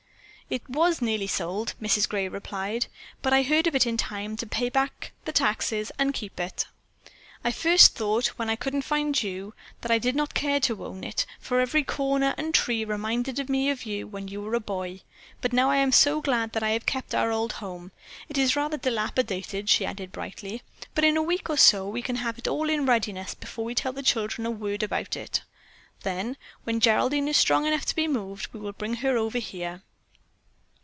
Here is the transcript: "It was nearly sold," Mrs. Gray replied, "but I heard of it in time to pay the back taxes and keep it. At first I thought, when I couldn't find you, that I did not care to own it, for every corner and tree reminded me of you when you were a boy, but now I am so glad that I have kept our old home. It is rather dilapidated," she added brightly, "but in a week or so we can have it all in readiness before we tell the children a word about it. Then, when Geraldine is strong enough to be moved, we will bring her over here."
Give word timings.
"It 0.53 0.67
was 0.67 1.01
nearly 1.01 1.27
sold," 1.27 1.75
Mrs. 1.81 2.09
Gray 2.09 2.27
replied, 2.27 2.87
"but 3.21 3.31
I 3.31 3.41
heard 3.41 3.67
of 3.67 3.75
it 3.75 3.87
in 3.87 3.95
time 3.95 4.35
to 4.35 4.45
pay 4.45 4.65
the 4.65 4.71
back 4.71 5.13
taxes 5.25 5.93
and 5.97 6.13
keep 6.13 6.37
it. 6.41 6.65
At 7.41 7.53
first 7.55 7.95
I 7.95 7.97
thought, 7.99 8.27
when 8.37 8.49
I 8.49 8.57
couldn't 8.57 8.81
find 8.81 9.23
you, 9.23 9.53
that 9.79 9.91
I 9.91 9.97
did 9.97 10.13
not 10.13 10.33
care 10.33 10.59
to 10.59 10.83
own 10.85 11.05
it, 11.05 11.25
for 11.39 11.61
every 11.61 11.83
corner 11.85 12.35
and 12.37 12.53
tree 12.53 12.83
reminded 12.83 13.47
me 13.49 13.69
of 13.69 13.85
you 13.85 14.05
when 14.07 14.27
you 14.27 14.41
were 14.41 14.53
a 14.53 14.59
boy, 14.59 14.99
but 15.39 15.53
now 15.53 15.69
I 15.69 15.77
am 15.77 15.93
so 15.93 16.19
glad 16.19 16.51
that 16.51 16.63
I 16.63 16.71
have 16.71 16.85
kept 16.85 17.15
our 17.15 17.31
old 17.31 17.53
home. 17.53 17.93
It 18.27 18.37
is 18.37 18.53
rather 18.57 18.75
dilapidated," 18.75 19.69
she 19.69 19.85
added 19.85 20.11
brightly, 20.11 20.63
"but 20.93 21.05
in 21.05 21.15
a 21.15 21.23
week 21.23 21.49
or 21.49 21.55
so 21.55 21.87
we 21.87 22.01
can 22.01 22.17
have 22.17 22.37
it 22.37 22.49
all 22.49 22.69
in 22.69 22.85
readiness 22.85 23.35
before 23.35 23.63
we 23.63 23.73
tell 23.73 23.93
the 23.93 24.03
children 24.03 24.45
a 24.45 24.51
word 24.51 24.83
about 24.83 25.15
it. 25.15 25.43
Then, 26.03 26.35
when 26.65 26.81
Geraldine 26.81 27.29
is 27.29 27.37
strong 27.37 27.65
enough 27.65 27.85
to 27.85 27.95
be 27.95 28.05
moved, 28.09 28.49
we 28.51 28.59
will 28.59 28.73
bring 28.73 28.95
her 28.95 29.15
over 29.15 29.39
here." 29.39 29.83